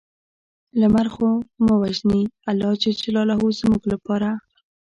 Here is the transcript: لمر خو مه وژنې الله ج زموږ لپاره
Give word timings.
لمر 0.79 1.07
خو 1.13 1.29
مه 1.65 1.73
وژنې 1.81 2.21
الله 2.49 2.71
ج 2.81 2.83
زموږ 3.59 3.83
لپاره 3.93 4.29